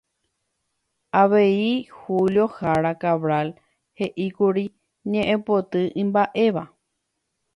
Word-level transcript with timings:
Avei 1.19 1.89
Julio 1.99 2.45
Jara 2.57 2.93
Cabral 3.03 3.49
heʼíkuri 3.99 4.65
ñeʼẽpoty 5.11 5.81
imbaʼéva. 6.01 6.63